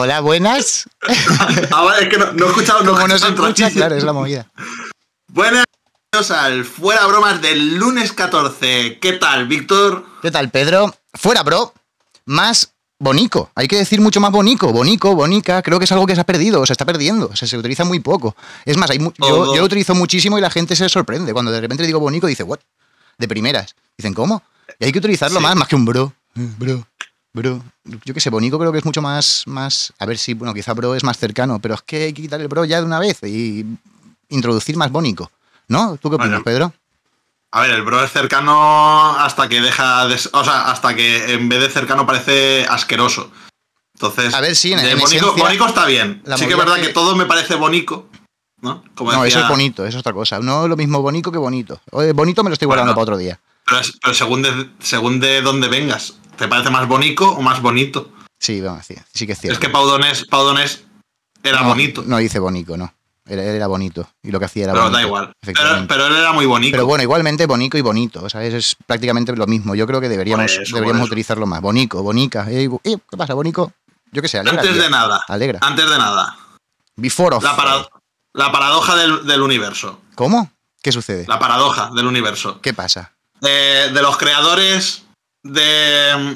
[0.00, 0.88] Hola, buenas.
[1.72, 4.12] Ahora es que no, no he escuchado, no, Como no se escucha, claro, es la
[4.12, 4.46] movida.
[5.26, 5.64] Buenas
[6.30, 8.98] al Fuera Bromas del lunes 14.
[9.00, 10.06] ¿Qué tal, Víctor?
[10.22, 10.94] ¿Qué tal, Pedro?
[11.14, 11.74] Fuera, bro.
[12.26, 13.50] Más bonico.
[13.56, 14.72] Hay que decir mucho más bonico.
[14.72, 15.62] Bonico, bonica.
[15.62, 17.28] Creo que es algo que se ha perdido, se está perdiendo.
[17.32, 18.36] O sea, se utiliza muy poco.
[18.64, 21.32] Es más, hay mu- yo, lo utilizo muchísimo y la gente se sorprende.
[21.32, 22.60] Cuando de repente digo bonico, dice, ¿what?
[23.18, 23.74] De primeras.
[23.96, 24.44] Dicen, ¿cómo?
[24.78, 25.42] Y hay que utilizarlo Sí.
[25.42, 26.12] más, más que un bro.
[26.34, 26.86] Bro.
[27.38, 27.62] Bro.
[28.04, 29.92] Yo qué sé, bonico creo que es mucho más, más.
[29.98, 32.40] A ver si, bueno, quizá bro es más cercano, pero es que hay que quitar
[32.40, 33.64] el bro ya de una vez y
[34.28, 35.30] introducir más bónico.
[35.68, 35.96] ¿No?
[35.98, 36.44] ¿Tú qué opinas, Bueno.
[36.44, 36.72] Pedro?
[37.50, 40.14] A ver, el bro es cercano hasta que deja de...
[40.32, 43.30] O sea, hasta que en vez de cercano parece asqueroso.
[43.94, 46.22] Entonces, A ver, sí, en- en bonico, esencia, bonico está bien.
[46.36, 48.08] Sí que es verdad que- que todo me parece bonico,
[48.60, 48.84] ¿no?
[48.94, 50.38] Como No, eso es bonito, eso es otra cosa.
[50.40, 51.80] No es lo mismo bonito que bonito.
[52.14, 53.04] Bonito me lo estoy guardando Bueno.
[53.06, 53.40] para otro día.
[53.66, 57.60] Pero, es- pero según, de, según de dónde vengas, ¿te parece más bonito o más
[57.60, 58.12] bonito?
[58.38, 59.54] Sí, vamos, sí, sí que es cierto.
[59.54, 60.84] Es que Pau Donés, Pau Donés
[61.42, 62.02] era no, bonito.
[62.06, 62.94] No dice bonito, no.
[63.26, 64.08] Era, era bonito.
[64.22, 64.98] Y lo que hacía era pero bonito.
[64.98, 65.32] da igual.
[65.40, 66.70] Pero, pero él era muy bonito.
[66.72, 68.22] Pero bueno, igualmente bonico y bonito.
[68.22, 69.74] O sea, es, prácticamente lo mismo.
[69.74, 71.60] Yo creo que deberíamos, eso, deberíamos utilizarlo más.
[71.60, 72.46] Bonico, bonica.
[72.50, 73.72] Eh, eh, ¿Qué pasa, bonico?
[74.12, 74.60] Yo qué sé, alegra.
[74.60, 74.82] antes tío.
[74.82, 75.22] de nada.
[75.28, 75.58] Alegra.
[75.60, 76.36] Antes de nada.
[76.96, 77.42] Before of.
[77.44, 77.86] La, para-
[78.32, 80.00] la paradoja del, del universo.
[80.14, 80.50] ¿Cómo?
[80.80, 81.26] ¿Qué sucede?
[81.28, 82.60] La paradoja del universo.
[82.62, 83.12] ¿Qué pasa?
[83.40, 85.04] De, de los creadores
[85.42, 86.34] de.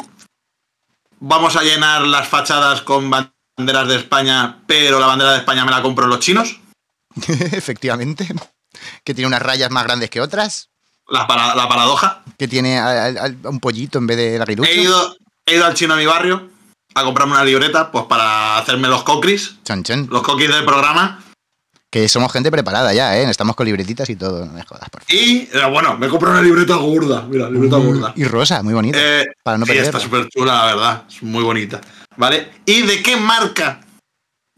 [1.20, 5.70] Vamos a llenar las fachadas con banderas de España, pero la bandera de España me
[5.70, 6.56] la compro los chinos.
[7.28, 8.26] Efectivamente.
[9.04, 10.70] Que tiene unas rayas más grandes que otras.
[11.08, 12.22] La, para- la paradoja.
[12.38, 15.66] Que tiene a- a- a- un pollito en vez de la He ido, he ido
[15.66, 16.48] al chino de mi barrio
[16.94, 19.56] a comprarme una libreta pues para hacerme los coquis,
[20.10, 21.22] los coquis del programa.
[21.92, 23.24] Que somos gente preparada ya, ¿eh?
[23.28, 24.46] Estamos con libretitas y todo.
[24.46, 25.14] No me jodas, por favor.
[25.14, 27.26] Y eh, bueno, me compré una libreta gorda.
[27.28, 28.14] Mira, libreta gorda.
[28.16, 28.96] Y rosa, muy bonita.
[28.98, 29.98] Eh, para no sí, perderla.
[29.98, 31.04] está súper chula, la verdad.
[31.06, 31.82] Es muy bonita.
[32.16, 32.50] ¿Vale?
[32.64, 33.82] ¿Y de qué marca?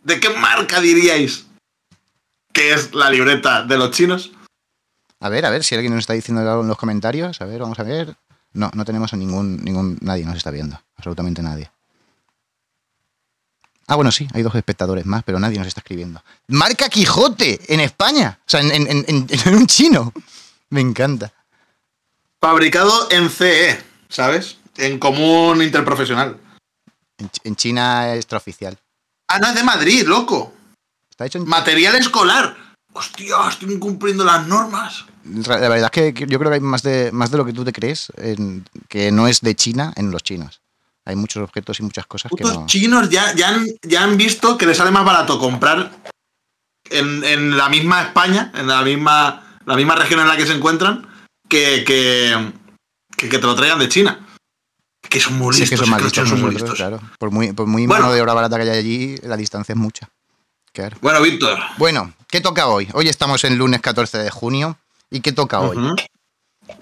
[0.00, 1.47] ¿De qué marca diríais
[2.53, 4.31] que es la libreta de los chinos?
[5.19, 7.41] A ver, a ver si alguien nos está diciendo algo en los comentarios.
[7.41, 8.15] A ver, vamos a ver.
[8.53, 9.99] No, no tenemos a ningún, ningún.
[10.03, 10.81] Nadie nos está viendo.
[10.94, 11.69] Absolutamente nadie.
[13.87, 16.22] Ah, bueno, sí, hay dos espectadores más, pero nadie nos está escribiendo.
[16.49, 18.39] Marca Quijote en España.
[18.41, 20.12] O sea, en, en- en- en un chino.
[20.71, 21.33] Me encanta.
[22.41, 24.59] Fabricado en CE, ¿sabes?
[24.77, 26.39] En común interprofesional.
[27.19, 28.78] En, Ch- en China extraoficial.
[29.28, 30.53] Ah, no, es de Madrid, loco.
[31.11, 32.56] Está hecho en Material escolar.
[32.93, 35.05] Hostia, estoy incumpliendo las normas.
[35.25, 37.65] La verdad es que yo creo que hay más de, más de lo que tú
[37.65, 38.12] te crees
[38.89, 40.61] que no es de China en los chinos.
[41.06, 42.66] Hay muchos objetos y muchas cosas que no.
[42.66, 45.91] chinos ya, ya, han, ya han visto que les sale más barato comprar
[46.91, 50.53] en, en la misma España, en la misma, la misma región en la que se
[50.54, 51.06] encuentran,
[51.48, 52.53] que, que,
[53.16, 54.20] que, que te lo traigan de China.
[55.09, 55.87] Que son muy Sí, es listos.
[55.87, 56.75] que son que listos son muy listos.
[56.75, 57.00] claro.
[57.19, 58.04] Por muy, por muy Bueno.
[58.04, 60.09] mano de obra barata que haya allí, la distancia es mucha.
[60.72, 60.97] Claro.
[61.03, 61.59] Bueno, Víctor.
[61.76, 62.88] Bueno, ¿qué toca hoy?
[62.94, 64.78] Hoy estamos en lunes 14 de junio.
[65.10, 65.76] ¿Y qué toca hoy?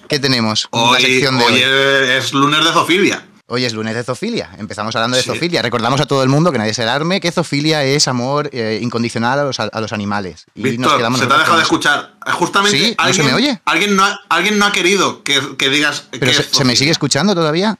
[0.09, 0.69] ¿Qué tenemos?
[0.73, 1.61] La Hoy, sección de hoy hoy.
[1.63, 3.27] es, es lunes de zoofilia.
[3.55, 4.49] Hoy es lunes de zoofilia.
[4.57, 5.29] Empezamos hablando de Sí.
[5.29, 5.61] zoofilia.
[5.61, 9.39] Recordamos a todo el mundo que nadie se alarme que zoofilia es amor eh, incondicional
[9.41, 10.47] a los, a los animales.
[10.55, 12.15] Y nos quedamos se te ha dejado de escuchar.
[12.33, 13.61] Justamente Sí, ¿no alguien, se me oye?
[13.67, 16.05] Alguien, no ha, alguien no ha querido que, que digas.
[16.19, 17.77] Pero se, me sigue escuchando todavía?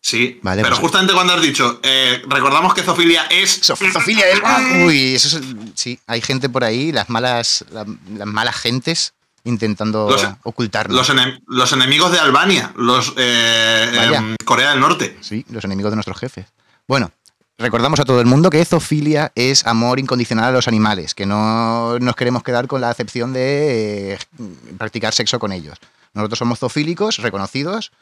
[0.00, 3.60] Sí, Vale, pero pues- justamente cuando has dicho, eh, recordamos que zoofilia es.
[3.64, 4.40] Zoofilia es...
[4.44, 5.42] Ah, Uy, eso es...
[5.74, 7.84] Sí, hay gente por ahí, las malas, la-
[8.16, 9.14] las malas gentes
[9.48, 10.96] intentando Los- ocultarnos.
[10.96, 15.16] Los, enem- los enemigos de Albania, los eh, em, Corea del Norte.
[15.20, 16.46] Sí, los enemigos de nuestros jefes.
[16.86, 17.10] Bueno,
[17.58, 21.98] recordamos a todo el mundo que zoofilia es amor incondicional a los animales, que no
[21.98, 24.18] nos queremos quedar con la acepción de eh,
[24.78, 25.78] practicar sexo con ellos.
[26.14, 27.92] Nosotros somos zoofílicos, reconocidos,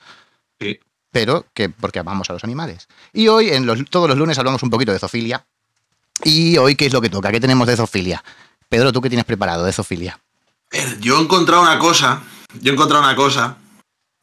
[0.60, 0.78] Sí.
[1.10, 2.88] pero que porque amamos a los animales.
[3.12, 5.44] Y hoy, en los, todos los lunes, hablamos un poquito de zoofilia.
[6.24, 7.30] Y hoy, ¿qué es lo que toca?
[7.30, 8.22] ¿Qué tenemos de zoofilia?
[8.68, 10.18] Pedro, ¿tú qué tienes preparado de zoofilia?
[10.72, 12.22] Eh, Yo he encontrado una cosa,
[12.60, 13.56] yo he encontrado una cosa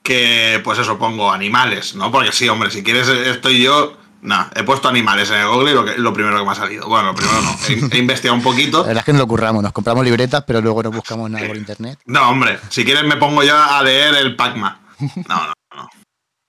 [0.03, 2.11] que, pues eso, pongo animales, ¿no?
[2.11, 3.97] Porque sí, hombre, si quieres, eh, estoy yo.
[4.21, 6.55] No, he puesto animales en el Google y lo, que- lo primero que me ha
[6.55, 6.87] salido.
[6.87, 7.57] Bueno, lo primero no.
[7.67, 8.77] He, he investigado un poquito.
[8.79, 11.45] La verdad es que nos lo curramos, nos compramos libretas, pero luego no buscamos nada
[11.45, 11.99] por internet.
[12.05, 14.79] No, hombre, si quieres me pongo yo a leer el Pacma.
[15.27, 15.89] No, no, no.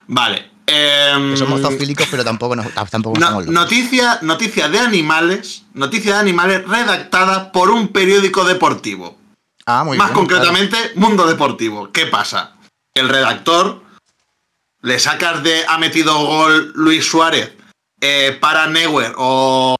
[0.06, 0.50] Vale.
[0.66, 5.64] Que somos zoofílicos, pero tampoco, nos, tampoco no- somos noticia, noticia de animales.
[5.74, 9.18] Noticia de animales redactada por un periódico deportivo.
[9.66, 11.90] Ah, muy Más bien, concretamente, Mundo Deportivo.
[11.90, 12.56] ¿Qué pasa?
[12.94, 13.82] El redactor
[14.82, 17.52] le sacas de ha metido gol Luis Suárez
[18.00, 19.76] eh, para Neuer o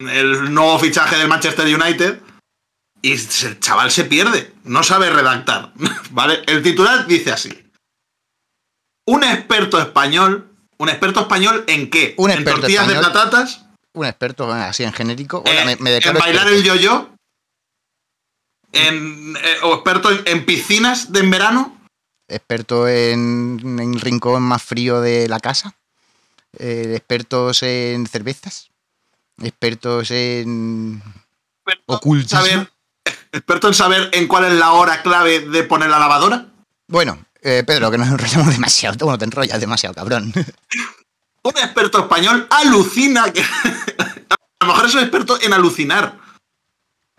[0.00, 2.20] el nuevo fichaje del Manchester United
[3.00, 5.72] y el chaval se pierde, no sabe redactar,
[6.10, 6.42] ¿vale?
[6.46, 7.64] El titular dice así.
[9.06, 12.14] Un experto español, un experto español en qué?
[12.18, 13.64] Un en experto tortillas de patatas,
[13.94, 15.42] Un experto así en genérico.
[15.46, 16.48] Hola, Eh, me, me en bailar experto.
[16.50, 17.10] el yo-yo.
[18.72, 21.78] En, eh, o experto en, en piscinas de en verano.
[22.28, 25.74] experto en, en el rincón más frío de la casa,
[26.58, 28.70] eh, expertos en cervezas,
[29.42, 31.02] expertos en
[31.66, 32.40] Experto Ocultismo.
[32.40, 32.70] saber-
[33.32, 36.46] experto en saber en cuál es la hora clave de poner la lavadora.
[36.88, 38.96] Bueno, eh, Pedro, que nos enrollamos demasiado.
[39.04, 40.32] Bueno, te enrollas demasiado, cabrón.
[41.42, 43.42] Un experto español alucina que.
[44.60, 46.18] A lo mejor es un experto en alucinar.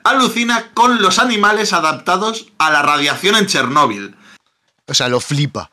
[0.03, 4.15] Alucina con los animales adaptados a la radiación en Chernóbil.
[4.87, 5.69] O sea, lo flipa.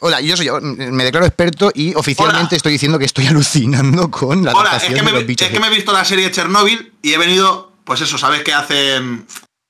[0.00, 2.56] Hola, yo soy, me declaro experto y oficialmente Hola.
[2.56, 5.46] estoy diciendo que estoy alucinando con la Hola, es adaptación que, de me, los bichos.
[5.46, 7.72] es que me he visto la serie Chernóbil y he venido.
[7.84, 9.26] Pues eso, sabes que hacen.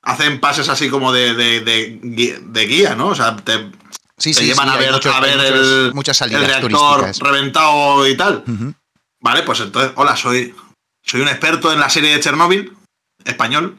[0.06, 3.08] Hacen pases así como de, de, de gui- de guía, ¿no?
[3.08, 3.70] O sea, te,
[4.18, 5.50] sí, te sí, llevan sí, a ver, muchos- a ver muchos-
[5.86, 8.44] el, muchas el salidas reactor reventado y tal.
[9.20, 10.54] Vale, pues entonces, hola, soy,
[11.02, 12.72] soy un experto en la serie de Chernóbil,
[13.24, 13.76] español.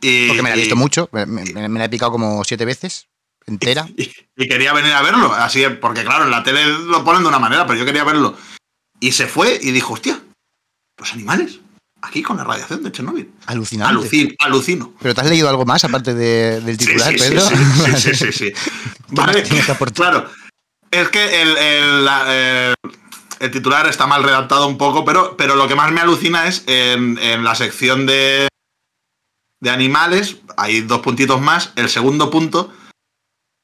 [0.00, 2.42] Y, Porque me la he visto y- mucho, me, me- me la he picado como
[2.44, 3.08] siete veces,
[3.46, 3.88] entera.
[3.96, 5.32] y, y quería venir a verlo.
[5.32, 8.04] Así, es, porque claro, en la tele lo ponen de una manera, pero yo quería
[8.04, 8.36] verlo.
[9.00, 10.20] Y se fue y dijo, hostia,
[10.98, 11.60] los animales,
[12.02, 13.30] aquí con la radiación de Chernóbil.
[13.46, 13.90] Alucinante.
[13.90, 14.92] Alucino, alucino.
[15.00, 17.40] ¿Pero te has leído algo más aparte de- del titular, sí, sí, Pedro?
[17.48, 18.52] sí, sí, sí, sí,
[19.08, 19.42] Vale,
[19.94, 20.28] claro.
[20.90, 22.74] Es que el, el- la- eh,
[23.40, 26.64] el titular está mal redactado un poco, pero, pero lo que más me alucina es
[26.66, 28.48] en, en la sección de,
[29.60, 31.72] de animales, hay dos puntitos más.
[31.76, 32.72] El segundo punto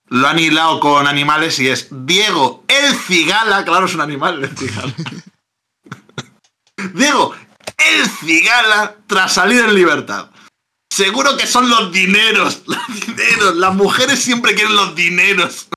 [0.09, 4.57] lo han hilado con animales y es Diego el cigala, claro, es un animal el
[4.57, 4.95] cigala.
[6.95, 7.35] Diego
[7.79, 10.31] el cigala tras salir en libertad.
[10.91, 13.57] Seguro que son los dineros, los dineros.
[13.57, 15.69] Las mujeres siempre quieren los dineros.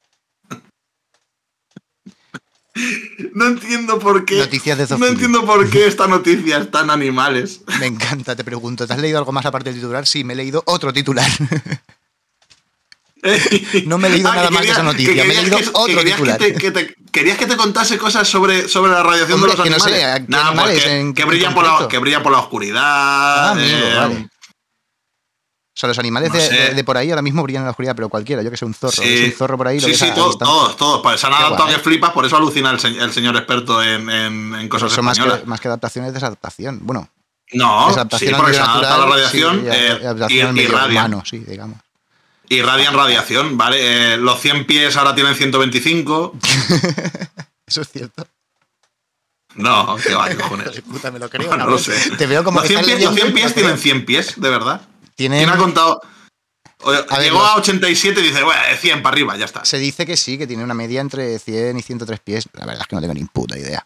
[3.34, 4.38] No entiendo por qué.
[4.38, 7.62] Noticias de no entiendo por qué esta noticia está en animales.
[7.80, 10.06] Me encanta, te pregunto, ¿te has leído algo más aparte del titular?
[10.06, 11.30] Sí, me he leído otro titular.
[13.86, 16.04] No me he leído nada más de esa noticia, me he querías leído que- otro
[16.04, 16.38] titular.
[16.38, 19.70] Te, te- querías que te contase cosas sobre, sobre la radiación Hombre, de los que
[19.72, 20.16] no sé, animales.
[20.16, 22.32] ¿a qué Nada, pues animales que, en- que en brillan por la, que brillan por
[22.32, 22.80] la oscuridad.
[22.84, 24.30] Ah, amigo, eh, vale.
[25.78, 26.54] O sea, los animales no de, sé.
[26.56, 28.66] de- de por ahí ahora mismo brillan en la oscuridad, pero cualquiera, yo que sé,
[28.66, 28.92] un zorro.
[28.94, 29.26] Sí.
[29.26, 30.46] Un zorro por ahí, lo sí, ves sí, a to- distancia.
[30.56, 31.02] todos, todos.
[31.04, 34.10] Pues se han adaptado que flipas, por eso alucina el, se- el señor experto en,
[34.10, 36.80] en- en cosas Eso más que, más que adaptación es desadaptación.
[36.82, 37.08] Bueno,
[37.54, 41.38] No, sí, porque se adaptado a la radiación sí, eh, y al y, humano, sí,
[41.48, 41.78] digamos.
[42.50, 44.14] Irradian radiación, ¿vale?
[44.14, 46.34] Eh, los 100 pies ahora tienen 125.
[47.68, 48.26] Eso es cierto.
[49.56, 50.82] No, qué va, cojones.
[50.92, 51.56] Puta, me lo creo.
[51.56, 51.94] No, lo sé.
[52.18, 53.84] Te veo como los que 100 estás pies, los 100 leyendo y pies tienen creo.
[53.84, 54.82] 100 pies, de verdad.
[55.18, 56.00] Tienen- ¿Quién ha contado?
[56.86, 59.66] A ver, llegó los- a 87 y dice, bueno, de 100 para arriba, ya está.
[59.66, 62.48] Se dice que sí, que tiene una media entre 100 y 103 pies.
[62.54, 63.86] La verdad es que no tengo ni puta idea.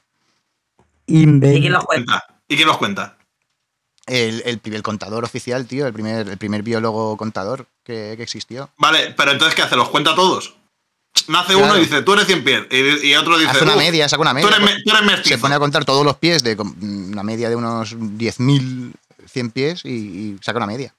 [1.07, 2.23] ¿Y quién los cuenta?
[2.47, 3.17] ¿Y quién los cuenta?
[4.07, 8.69] El, el, contador oficial, tío, el primer, el primer biólogo contador que, que existió.
[8.77, 9.75] Vale, pero entonces, ¿qué hace?
[9.77, 10.55] ¿Los cuenta todos?
[11.27, 11.65] Nace Claro.
[11.65, 12.63] uno y dice, tú eres 100 pies.
[12.71, 14.49] Y, y otro dice, Hace una "Uf, media, saca una Tú media.
[14.57, 15.35] eres, me- tú eres mestizo.
[15.35, 19.89] Se pone a contar todos los pies de una media de unos 10.100 pies y,
[19.89, 20.93] y saca una media.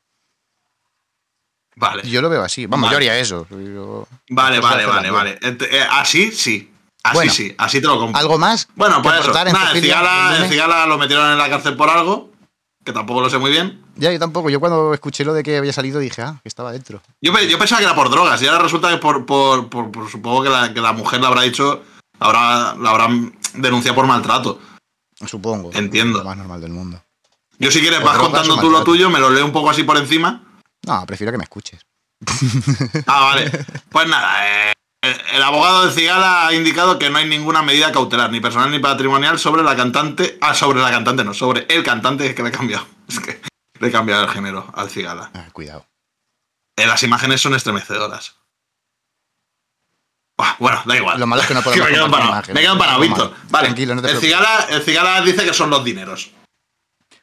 [1.76, 2.66] Vale, Yo lo veo así.
[2.66, 2.92] Vamos, Vale.
[2.92, 3.46] yo haría eso.
[3.50, 5.38] Yo- vale, vale, la vale, vale.
[5.42, 6.68] Eh, así sí.
[7.04, 7.32] Así Bueno.
[7.32, 8.20] sí, así te lo compro.
[8.20, 8.68] ¿Algo más?
[8.76, 9.32] Bueno, pues eso.
[9.32, 9.80] Nada, el Zoofilia?
[9.80, 10.48] cigala, el Dime.
[10.50, 12.30] cigala lo metieron en la cárcel por algo,
[12.84, 13.82] que tampoco lo sé muy bien.
[13.96, 14.50] Ya, yo tampoco.
[14.50, 17.02] Yo cuando escuché lo de que había salido dije, ah, que estaba dentro.
[17.20, 19.90] Yo, pe- yo pensaba que era por drogas y ahora resulta que por, por, por-
[19.90, 21.82] por- supongo que la, que la mujer le habrá dicho,
[22.20, 24.60] la habrá, la habrán denunciado por maltrato.
[25.26, 25.70] Supongo.
[25.74, 26.18] Entiendo.
[26.18, 27.02] Lo más normal del mundo.
[27.58, 29.96] Yo si quieres vas contando tú lo tuyo, me lo leo un poco así por
[29.96, 30.42] encima.
[30.86, 31.80] No, prefiero que me escuches.
[33.06, 33.50] Ah, vale.
[33.88, 34.72] Pues nada, eh,
[35.32, 38.78] el abogado de Cigala ha indicado que no hay ninguna medida cautelar, ni personal ni
[38.78, 40.38] patrimonial, sobre la cantante.
[40.40, 42.86] Ah, sobre la cantante, no, sobre el cantante, es que le he cambiado.
[43.08, 43.42] Es que
[43.80, 45.30] le he cambiado el género al Cigala.
[45.34, 45.86] Ah, cuidado.
[46.76, 48.36] Eh, las imágenes son estremecedoras.
[50.38, 51.20] Buah, bueno, da igual.
[51.20, 52.54] Lo malo es que no podemos me quedo compartir parado, imágenes.
[52.54, 53.18] me quedo parado, Normal.
[53.28, 53.36] Víctor.
[53.50, 56.30] Vale, Tranquilo, no te el, cigala, el Cigala dice que son los dineros.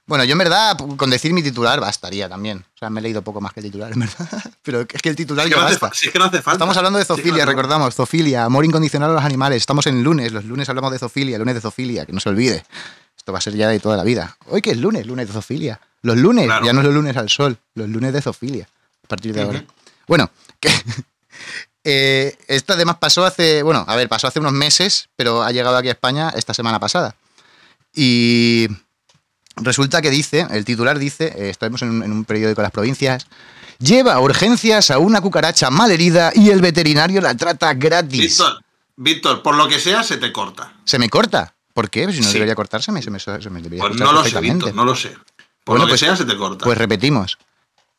[0.09, 2.65] Bueno, yo en verdad, con decir mi titular bastaría también.
[2.73, 4.27] O sea, me he leído poco más que el titular, en verdad.
[4.63, 5.91] Pero es que el titular Es que ya no basta.
[5.93, 6.53] si es que no hace falta.
[6.55, 9.57] Estamos hablando de Si es que no zoofilia, recordamos, zoofilia, amor incondicional a los animales.
[9.61, 12.65] Estamos en lunes, los lunes hablamos de zoofilia, lunes de zoofilia, que no se olvide.
[13.15, 14.35] Esto va a ser ya de toda la vida.
[14.47, 15.79] Hoy que es lunes, lunes de zoofilia.
[16.01, 16.65] Los lunes, Claro.
[16.65, 18.67] ya no los lunes al sol, los lunes de zoofilia,
[19.03, 19.63] a partir de ahora.
[20.07, 20.71] Bueno, que,
[21.83, 25.77] eh, esto además pasó hace, bueno, a ver, pasó hace unos meses, pero ha llegado
[25.77, 27.15] aquí a España esta semana pasada.
[27.93, 28.67] Y
[29.61, 32.71] resulta que dice, el titular dice, eh, estamos en un, en un periódico de las
[32.71, 33.27] provincias,
[33.79, 38.19] lleva a urgencias a una cucaracha malherida y el veterinario la trata gratis.
[38.21, 38.63] Víctor,
[38.97, 40.73] Víctor, por lo que sea, se te corta.
[40.85, 41.53] ¿Se me corta?
[41.73, 42.11] ¿Por qué?
[42.11, 42.33] Si no Sí.
[42.33, 44.39] debería cortárseme, se me, se me debería Pues cortar no lo sé.
[44.41, 45.09] Víctor, no lo sé.
[45.63, 46.65] Por Bueno, lo que pues- sea, se te corta.
[46.65, 47.37] Pues repetimos.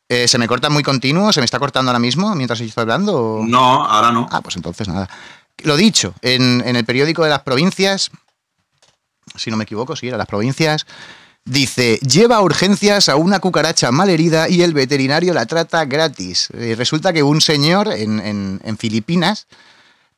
[0.09, 1.31] Eh, ¿Se me corta muy continuo?
[1.31, 3.15] ¿Se me está cortando ahora mismo mientras estoy hablando?
[3.17, 4.27] o- no, ahora no.
[4.29, 5.09] Ah, pues entonces nada.
[5.63, 8.11] Lo dicho, en, en el periódico de las provincias,
[9.37, 10.85] si no me equivoco, sí, era las provincias,
[11.45, 16.49] dice, lleva urgencias a una cucaracha malherida y el veterinario la trata gratis.
[16.53, 19.47] Eh, resulta que un señor en, Filipinas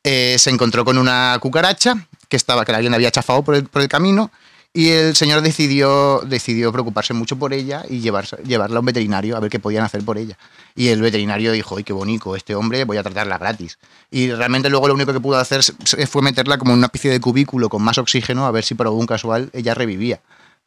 [0.04, 3.82] eh, se encontró con una cucaracha que, estaba, que alguien había chafado por el, por
[3.82, 4.32] el camino
[4.76, 9.38] y el señor decidió, decidió preocuparse mucho por ella y llevarse- llevarla a un veterinario
[9.38, 10.36] a ver qué podían hacer por ella.
[10.76, 13.78] Y el veterinario dijo, ¡ay, qué bonito, este hombre, voy a tratarla gratis!
[14.10, 15.62] Y realmente luego lo único que pudo hacer
[16.10, 18.88] fue meterla como en una especie de cubículo con más oxígeno a ver si por
[18.88, 20.20] algún casual ella revivía.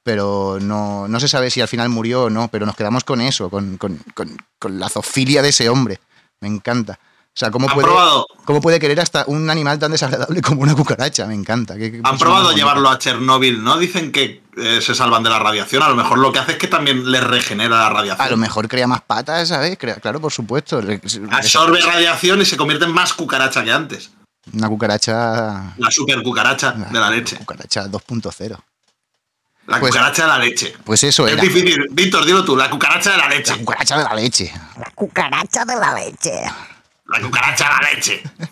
[0.06, 3.20] Pero no, no se sabe si al final murió o no, pero nos quedamos con
[3.20, 5.98] eso, con, con- con- con la zoofilia de ese hombre.
[6.40, 6.92] Me encanta.
[7.02, 7.88] O sea, ¿cómo ¿Han puede,
[8.44, 11.26] ¿cómo puede querer hasta un animal tan desagradable como una cucaracha?
[11.26, 11.74] Me encanta.
[11.76, 13.64] Qué- qué han probado llevarlo a Chernóbil?
[13.64, 15.82] ¿No dicen que eh, se salvan de la radiación?
[15.82, 18.24] A lo mejor lo que hace es que también les regenera la radiación.
[18.24, 19.76] A lo mejor crea más patas, ¿sabes?
[19.76, 20.80] Crea- claro, por supuesto.
[21.32, 24.12] Absorbe radiación y se convierte en más cucaracha que antes.
[24.52, 25.74] Una cucaracha.
[25.78, 27.36] La super cucaracha de la leche.
[27.38, 28.56] Cucaracha 2.0.
[29.66, 30.74] La Pues- cucaracha de la leche.
[30.84, 31.42] Pues eso Es era.
[31.42, 31.86] difícil.
[31.90, 32.56] Víctor, dilo tú.
[32.56, 33.56] La cucaracha de la La leche.
[33.58, 34.52] cucaracha de la leche.
[34.78, 36.32] La cucaracha de la leche.
[37.06, 38.22] La cucaracha de la leche.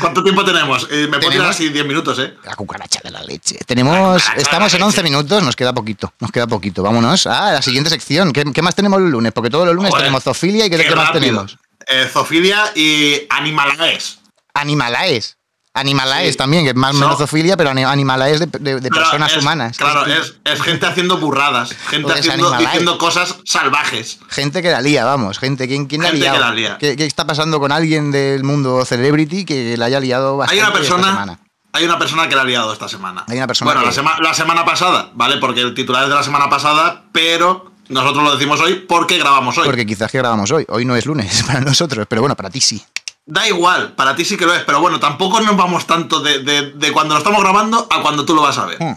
[0.00, 0.86] ¿Cuánto tiempo tenemos?
[0.90, 2.34] Eh, me puedo tirar así 10 minutos, ¿eh?
[2.44, 3.58] La cucaracha de la leche.
[3.66, 4.22] Tenemos.
[4.36, 5.10] Estamos la en 11 leche.
[5.10, 6.12] minutos, nos queda poquito.
[6.20, 6.82] Nos queda poquito.
[6.82, 8.32] Vámonos a la siguiente sección.
[8.34, 9.32] ¿Qué, qué más tenemos los lunes?
[9.32, 11.56] Porque todos los lunes Joder, tenemos zoofilia y ¿qué, Qué qué más tenemos?
[11.86, 14.18] Eh, zoofilia y animalaes.
[14.52, 15.37] Animalaes.
[15.78, 16.36] Animalaes Sí.
[16.38, 18.46] también, que es más o menos zoofilia, pero ani- animalaes de,
[18.80, 19.76] de- personas es- humanas.
[19.78, 21.70] Claro, Es- gente haciendo burradas.
[21.88, 24.18] Gente Pues haciendo, diciendo cosas salvajes.
[24.28, 25.66] Gente que la lía, vamos, gente.
[25.68, 26.78] ¿Quién, quién la que la lía.
[26.78, 30.60] ¿Qué, qué está pasando con alguien del mundo celebrity que la haya liado Hay bastante
[30.60, 31.06] una esta persona.
[31.08, 31.38] semana?
[31.72, 33.24] Hay una persona que la ha liado esta semana.
[33.28, 35.36] Hay una persona Bueno, que- la, sema- la semana pasada, ¿vale?
[35.36, 39.56] Porque el titular es de la semana pasada, pero nosotros lo decimos hoy porque grabamos
[39.58, 39.66] hoy.
[39.66, 40.64] Porque quizás que grabamos hoy.
[40.68, 42.82] Hoy no es lunes para nosotros, pero bueno, para ti sí.
[43.30, 46.38] Da igual, para ti sí que lo es, pero bueno, tampoco nos vamos tanto de,
[46.38, 48.78] de- de cuando lo estamos grabando a cuando tú lo vas a ver.
[48.82, 48.96] Hmm.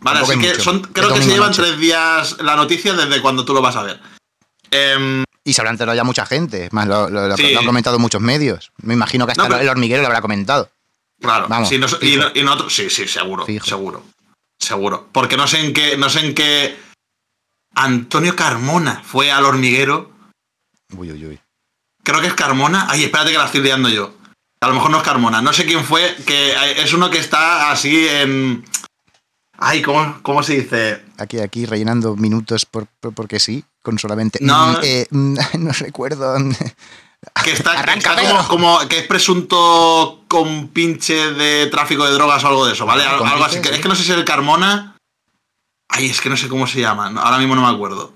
[0.00, 0.62] Vale, así que mucho.
[0.62, 1.62] son, creo que se llevan noche.
[1.62, 4.00] tres días la noticia desde cuando tú lo vas a ver.
[4.70, 6.68] Em, Y se habrá enterado ya mucha gente.
[6.70, 7.52] Más lo, lo- lo- Sí.
[7.52, 8.70] lo han comentado muchos medios.
[8.80, 10.70] Me imagino que hasta No, pero- el hormiguero lo habrá comentado.
[11.20, 12.22] claro, Vamos, sí, nos- y, fijo.
[12.22, 13.66] no- y nosotros, sí, sí, seguro, Fijo.
[13.66, 14.04] seguro,
[14.56, 15.08] seguro.
[15.10, 16.76] Porque no sé en qué, no sé en qué
[17.74, 20.12] Antonio Carmona fue al hormiguero.
[20.96, 21.40] Uy, uy, uy.
[22.02, 22.86] Creo que es Carmona.
[22.88, 24.14] Ay, espérate que la estoy liando yo.
[24.60, 25.42] A lo mejor no es Carmona.
[25.42, 28.64] No sé quién fue, que es uno que está así en...
[29.58, 31.04] Ay, ¿cómo, cómo se dice?
[31.18, 34.38] Aquí, aquí, rellenando minutos por, por- porque sí, con solamente.
[34.42, 34.80] No.
[34.82, 36.34] Eh, no recuerdo.
[37.44, 42.42] Que está, que está como, como- que es presunto con pinche de tráfico de drogas
[42.42, 43.04] o algo de eso, ¿vale?
[43.04, 43.60] Algo, así.
[43.62, 43.68] sí.
[43.70, 44.96] Es que no sé si es el Carmona.
[45.88, 47.12] Ay, es que no sé cómo se llama.
[47.20, 48.14] Ahora mismo no me acuerdo.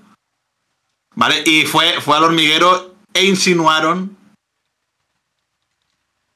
[1.15, 1.43] ¿Vale?
[1.45, 4.15] Y fue, fue al hormiguero e insinuaron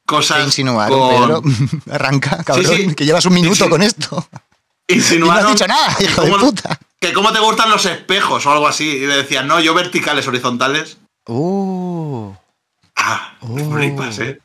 [0.05, 0.37] cosas.
[0.39, 1.81] Te insinuaron, con- Pedro.
[1.93, 2.95] Arranca, cabrón, sí.
[2.95, 4.27] que llevas un minuto con esto.
[4.87, 5.45] Y no Insinuaron.
[5.45, 6.79] has dicho nada, que hijo de cómo- puta.
[6.99, 8.87] Que cómo te gustan los espejos o algo así.
[8.87, 10.97] Y le decían, no, yo verticales, horizontales.
[11.27, 12.31] Uh.
[12.95, 13.57] Ah, Oh.
[13.75, 14.39] flipas, ¿eh?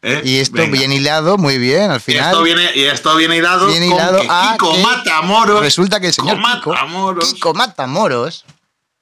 [0.00, 0.22] ¿Eh?
[0.24, 0.78] Y esto Venga.
[0.78, 2.30] bien hilado, muy bien, al Y final.
[2.30, 5.60] esto viene, y esto viene hilado, Viene con hilado que a Kiko Matamoros.
[5.60, 7.34] Resulta que el señor Kiko Kiko, Matamoros.
[7.34, 8.44] Kiko Matamoros,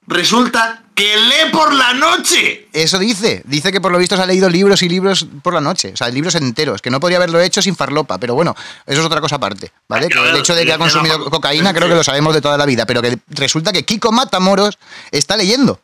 [0.07, 2.69] Resulta que lee por la noche.
[2.73, 3.43] eso dice.
[3.47, 5.93] Dice que por lo visto se ha leído libros y libros por la noche.
[5.95, 8.19] O sea, libros enteros, que no podría haberlo hecho sin farlopa.
[8.19, 8.55] Pero bueno,
[8.87, 9.73] eso es otra cosa aparte.
[9.89, 10.07] ¿Vale?
[10.07, 12.35] Ay, Que a el hecho de que ha la consumido cocaína creo que- lo sabemos
[12.35, 12.85] de toda la vida.
[12.85, 14.79] Pero que resulta que Kiko Matamoros
[15.11, 15.81] está leyendo.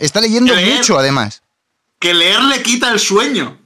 [0.00, 1.42] Está leyendo mucho, además.
[2.04, 3.56] Que leer le quita el sueño.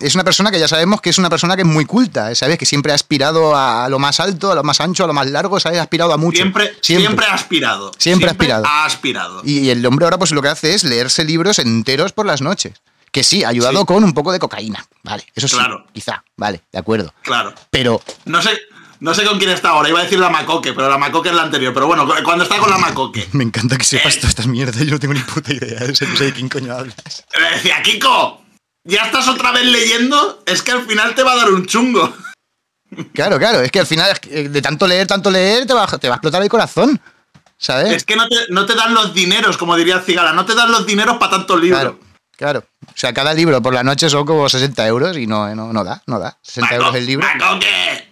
[0.00, 2.56] Es una persona que ya sabemos que es una persona que es muy culta, ¿sabes?
[2.56, 5.26] Que siempre ha aspirado a lo más alto, a lo más ancho, a lo más
[5.26, 5.78] largo, ¿sabes?
[5.78, 6.38] Ha aspirado a mucho.
[6.38, 7.92] Siempre, siempre, ha aspirado.
[7.98, 8.64] Siempre ha aspirado.
[8.66, 9.42] Ha aspirado.
[9.44, 12.72] Y el hombre ahora pues lo que hace es leerse libros enteros por las noches.
[13.10, 13.84] Que sí, ayudado Sí.
[13.86, 14.86] con un poco de cocaína.
[15.02, 15.84] Vale, eso sí, Claro.
[15.92, 16.24] quizá.
[16.38, 17.12] Vale, de acuerdo.
[17.20, 17.52] Claro.
[17.68, 18.58] Pero No sé,
[19.02, 19.88] no sé con quién está ahora.
[19.88, 21.74] Iba a decir la Macoque, pero la Macoque es la anterior.
[21.74, 23.28] Pero bueno, cu- cuando está con la Macoque.
[23.32, 24.18] me encanta que sepas Eh.
[24.18, 24.76] todas estas mierdas.
[24.84, 25.80] Yo no tengo ni puta idea.
[25.86, 26.96] No sé, de quién coño hablas.
[27.40, 28.42] Le decía, Kiko,
[28.84, 30.42] ¿ya estás otra vez leyendo?
[30.46, 32.12] Es que al final te va a dar un chungo.
[33.14, 33.60] Claro, claro.
[33.62, 36.16] Es que al final, eh, de tanto leer, tanto leer, te va, te va a
[36.18, 37.00] explotar el corazón.
[37.56, 37.90] ¿Sabes?
[37.92, 40.70] Es que no te, no te dan los dineros, como diría Cigala, no te dan
[40.70, 41.80] los dineros para tantos libros.
[41.80, 41.98] Claro,
[42.36, 42.64] claro.
[42.88, 45.84] O sea, cada libro por la noche son como 60 euros y no, no, no
[45.84, 46.36] da, no da.
[46.42, 47.26] 60 euros el libro.
[47.26, 48.11] Macoque,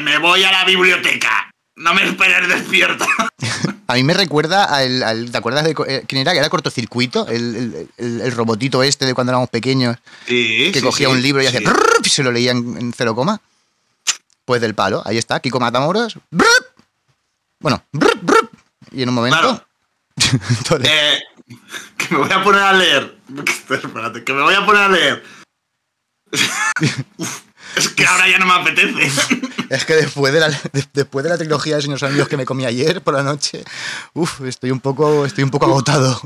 [0.00, 1.50] Me voy a la biblioteca.
[1.76, 3.04] No me esperes despierto.
[3.90, 6.32] A mí me recuerda al, al- ¿te acuerdas de eh, quién era?
[6.32, 9.96] Que era cortocircuito, el, el- el- el robotito este de cuando éramos pequeños,
[10.26, 11.60] Sí, que sí, cogía sí, un libro y hacía
[12.04, 13.40] y se lo leía en, en cero coma.
[14.44, 16.18] Pues del palo, ahí está, Kiko Matamoros.
[16.30, 16.46] ¡brup!
[17.60, 18.50] Bueno, ¡brup, brup!
[18.92, 19.38] y en un momento.
[19.38, 19.66] Claro.
[20.58, 21.20] Entonces, Eh,
[21.96, 23.16] que me voy a poner a leer.
[23.70, 25.22] Espérate, que me voy a poner a leer.
[27.76, 29.10] Es que ahora ya no me apetece.
[29.70, 32.44] es que después de, la, de- después de la trilogía de Señores Amigos que me
[32.44, 33.64] comí ayer por la noche,
[34.14, 36.20] uf, estoy un poco, estoy un poco agotado.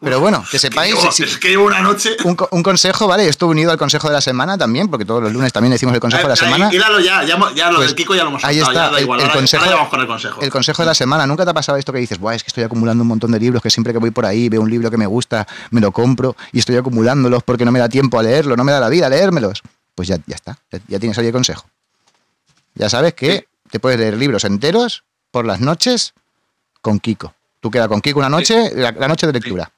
[0.00, 0.94] Pero bueno, que sepáis.
[1.12, 2.16] Si- Es que llevo una noche.
[2.24, 3.26] un, un consejo, ¿vale?
[3.26, 6.00] Esto unido al consejo de la semana también, porque todos los lunes también decimos el
[6.00, 6.68] consejo de la semana.
[6.70, 9.02] Hílalo ya, ya, ya lo Pues del Kiko ya lo hemos ahí está, ya el-
[9.04, 9.20] igual.
[9.20, 10.40] el ahora, consejo- ahora vamos con el consejo.
[10.42, 11.26] El consejo de la semana.
[11.26, 13.40] ¿Nunca te ha pasado esto que dices, Buah, es que estoy acumulando un montón de
[13.40, 15.90] libros que siempre que voy por ahí veo un libro que me gusta, me lo
[15.92, 18.90] compro y estoy acumulándolos porque no me da tiempo a leerlo, no me da la
[18.90, 19.62] vida a leérmelos?
[19.94, 20.58] Pues ya, ya está,
[20.88, 21.66] ya, tienes ahí el consejo.
[22.74, 26.14] Ya sabes que te puedes leer libros enteros por las noches
[26.80, 27.34] con Kiko.
[27.60, 29.70] Tú quedas con Kiko una noche, la, la noche de lectura.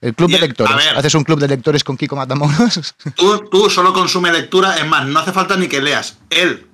[0.00, 0.76] El club Y de el- lectores.
[0.76, 0.96] ver.
[0.96, 2.94] ¿Haces un club de lectores con Kiko Matamoros?
[3.16, 6.18] Tú, tú solo consume lectura, es más, no hace falta ni que leas.
[6.28, 6.66] Él,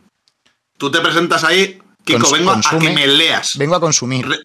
[0.76, 3.52] tú te presentas ahí, Kiko, Cons- vengo a que me leas.
[3.59, 4.26] Vengo a consumir.
[4.26, 4.43] Re-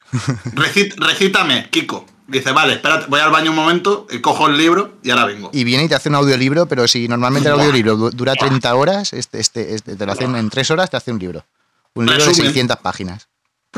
[0.53, 2.05] recit- recítame, Kiko.
[2.33, 5.49] Dice, vale, espérate, voy al baño un momento, y cojo el libro y ahora vengo.
[5.53, 8.73] Y viene y te hace un audiolibro, pero si normalmente el audiolibro du- dura 30
[8.75, 11.45] horas, este, este, este te lo hacen en 3 horas, te hace un libro.
[11.93, 12.47] Un libro de Resumen.
[12.47, 13.27] 600 páginas.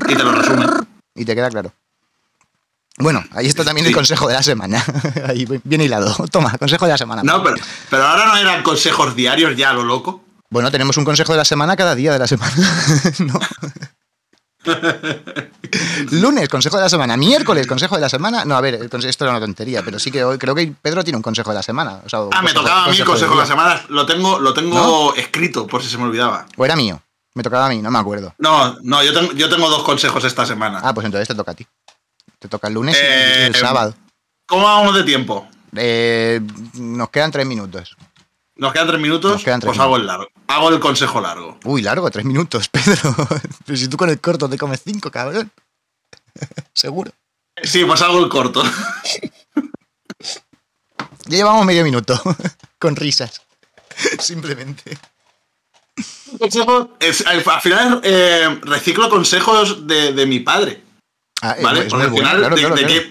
[0.07, 0.65] Y te lo resume.
[1.15, 1.74] Y te queda claro.
[2.97, 3.95] Bueno, ahí está también el Sí.
[3.95, 4.81] consejo de la semana.
[5.27, 6.15] Ahí bien hilado.
[6.31, 7.24] Toma, consejo de la semana.
[7.24, 7.57] No, pero,
[7.89, 10.24] pero ahora no eran consejos diarios ya, a lo loco.
[10.50, 12.53] Bueno, tenemos un consejo de la semana cada día de la semana.
[13.19, 13.38] No.
[16.12, 17.17] Lunes, consejo de la semana.
[17.17, 18.45] Miércoles, consejo de la semana.
[18.45, 21.17] No, a ver, esto era una tontería, pero sí que hoy creo que Pedro tiene
[21.17, 22.01] un consejo de la semana.
[22.05, 23.81] o sea, un Ah, me tocaba a mí el consejo de la semana.
[23.89, 26.45] Lo tengo, lo tengo escrito, por si se me olvidaba.
[26.57, 27.01] O era mío.
[27.34, 28.34] Me tocaba a mí, no me acuerdo.
[28.38, 30.79] No, no, yo tengo, yo tengo dos consejos esta semana.
[30.84, 31.67] Ah, pues entonces te toca a ti.
[32.39, 33.93] Te toca el lunes y- Eh, y el sábado.
[34.47, 35.45] ¿Cómo vamos de tiempo?
[35.75, 36.39] Eh,
[36.75, 37.97] nos quedan tres minutos.
[38.58, 39.32] ¿Nos quedan tres minutos?
[39.34, 40.28] Nos quedan tres pues hago el largo.
[40.48, 41.60] Hago el consejo largo.
[41.65, 43.15] Uy, largo, tres minutos, Pedro.
[43.65, 45.52] Pero si tú con el corto te comes cinco, cabrón.
[46.74, 47.12] Seguro.
[47.63, 48.63] Sí, pues hago el corto.
[51.28, 52.22] Ya llevamos medio minuto.
[52.78, 53.41] con risas.
[54.20, 54.96] Simplemente.
[56.38, 60.84] Consejo- es- al al final eh, reciclo consejos de, de mi padre.
[61.41, 61.88] Ah, eh, ¿Vale?
[61.88, 63.02] es muy al bueno, final, claro, de- claro, de claro.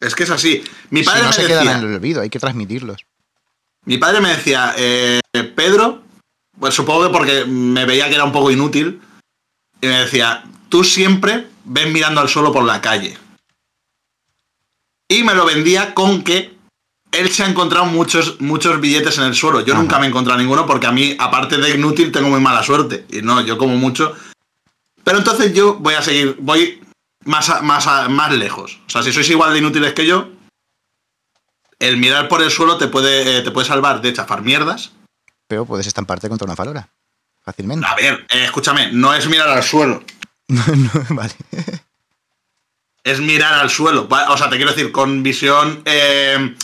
[0.00, 0.62] que- es que es así.
[0.90, 3.06] Mi Si padre no me se decía, quedan en el olvido, hay que transmitirlos.
[3.86, 5.20] Mi padre me decía, eh,
[5.54, 6.02] Pedro,
[6.58, 9.00] pues supongo que porque me veía que era un poco inútil,
[9.80, 13.18] y me decía, tú siempre ves mirando al suelo por la calle.
[15.08, 16.54] Y me lo vendía con que
[17.12, 19.60] él se ha encontrado muchos, muchos billetes en el suelo.
[19.60, 19.82] Yo Ajá.
[19.82, 23.04] nunca me he encontrado ninguno porque a mí, aparte de inútil, tengo muy mala suerte.
[23.10, 24.14] Y no, yo como mucho.
[25.04, 26.82] Pero entonces yo voy a seguir, voy
[27.24, 28.80] más, a- más, a- más lejos.
[28.86, 30.28] O sea, si sois igual de inútiles que yo,
[31.78, 34.92] el mirar por el suelo te puede, eh, te puede salvar de chafar mierdas.
[35.46, 36.88] Pero puedes estamparte contra una falora.
[37.42, 37.86] Fácilmente.
[37.86, 40.02] A ver, eh, escúchame, no es mirar al suelo,
[40.48, 40.62] No,
[41.10, 41.32] vale.
[43.02, 44.08] es mirar al suelo.
[44.28, 46.54] O sea, te quiero decir, con visión eh,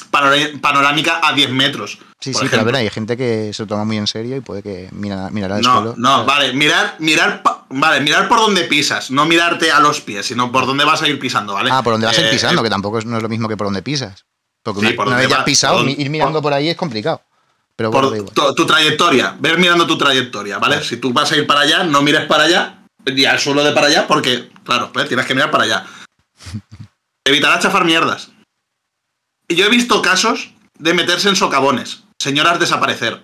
[0.61, 1.99] panorámica a 10 metros.
[2.19, 2.79] Sí, sí, pero a ver, ejemplo.
[2.79, 5.63] hay gente que se lo toma muy en serio y puede que mira, mirará al
[5.63, 5.95] No, suelo.
[5.97, 10.53] no, vale, mirar, mirar, vale, mirar por donde pisas, no mirarte a los pies, sino
[10.53, 11.71] por donde vas a ir pisando, ¿vale?
[11.73, 13.49] Ah, por donde vas a ir Eh, pisando, que tampoco es, no es lo mismo
[13.49, 14.25] que por donde pisas.
[14.75, 17.23] Porque Sí, una, por vez ya has pisado, por- ir mirando por ahí es complicado.
[17.77, 18.35] Pero por bueno, igual.
[18.35, 20.83] tu, tu trayectoria, ver mirando tu trayectoria, ¿vale?
[20.85, 23.73] Si tú vas a ir para allá, no mires para allá y al suelo de
[23.73, 25.87] para allá porque, claro, pues, tienes que mirar para allá.
[27.25, 28.31] Evitará chafar mierdas.
[29.49, 33.23] Y yo he visto casos de meterse en socavones, señoras desaparecer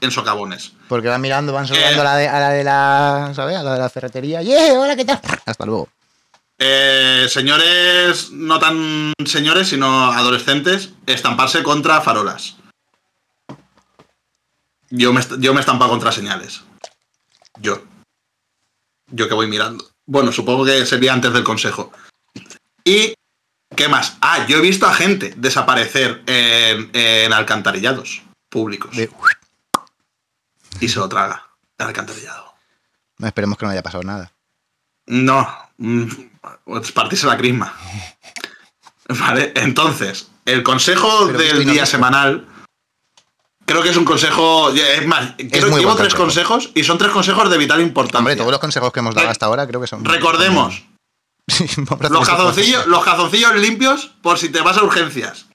[0.00, 0.72] en socavones.
[0.88, 2.00] Porque van mirando, van saludando Eh.
[2.00, 3.56] a, la de, a la de la, ¿sabes?
[3.58, 4.40] A la de la ferretería.
[4.42, 4.72] ¡Yeah!
[4.80, 5.20] Hola, ¿qué tal?
[5.44, 5.88] Hasta luego.
[6.58, 12.56] Eh, señores, no tan señores, sino adolescentes, estamparse contra farolas.
[14.90, 16.62] Yo me, yo me he estampado contra señales.
[17.60, 17.82] Yo.
[19.08, 19.88] Yo que voy mirando.
[20.06, 21.92] Bueno, supongo que sería antes del consejo.
[22.84, 23.14] Y,
[23.76, 24.16] ¿qué más?
[24.20, 28.96] Ah, yo he visto a gente desaparecer en, en alcantarillados públicos.
[28.96, 29.10] De-
[30.80, 31.46] Y se lo traga.
[31.78, 32.54] El alcantarillado.
[33.18, 34.32] Esperemos que no haya pasado nada.
[35.08, 36.04] No, mm,
[36.80, 37.74] es partirse la crisma.
[39.08, 42.46] Vale, entonces, el consejo Pero del día semanal,
[43.64, 46.54] creo que es un consejo, es más, creo, muy llevo tres consejo.
[46.54, 48.18] consejos y son tres consejos de vital importancia.
[48.18, 50.04] Hombre, todos los consejos que hemos dado Re- hasta ahora creo que son.
[50.04, 50.82] Recordemos,
[51.48, 52.84] Sí, los proceso.
[52.86, 55.46] los limpios por si te vas a urgencias.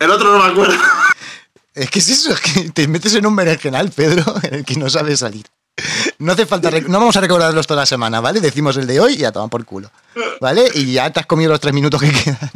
[0.00, 0.74] El otro no me acuerdo.
[1.72, 4.74] Es que es eso, es que te metes en un berenjenal, Pedro, en el que
[4.74, 5.46] no sabes salir.
[6.18, 8.40] No hace falta, no vamos a recordarlos toda la semana, ¿vale?
[8.40, 9.90] Decimos el de hoy y ya toman por culo.
[10.40, 10.68] ¿Vale?
[10.74, 12.50] Y ya te has comido los tres minutos que quedan.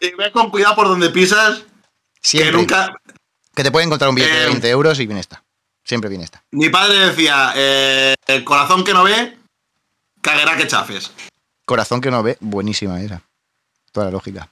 [0.00, 1.64] Y ve con cuidado por donde pisas, que
[2.20, 2.52] Siempre.
[2.52, 2.94] nunca,
[3.54, 5.42] Que te pueden encontrar un billete de Eh, 20 euros y bien está.
[5.84, 6.42] Siempre viene esta.
[6.52, 9.36] Mi padre decía, eh, el corazón que no ve,
[10.20, 11.10] caguerá que chafes.
[11.64, 13.22] Corazón que no ve, buenísima era.
[13.92, 14.48] Toda la lógica.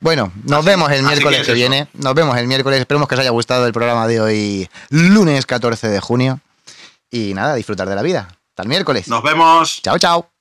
[0.00, 1.88] Bueno, nos Así- vemos el miércoles que es que, viene.
[1.94, 2.78] Nos vemos el miércoles.
[2.80, 6.40] Esperemos que os haya gustado el programa de hoy, lunes 14 de junio.
[7.10, 8.28] Y nada, disfrutar de la vida.
[8.50, 9.08] Hasta el miércoles.
[9.08, 9.80] Nos vemos.
[9.82, 10.37] Chao, chao.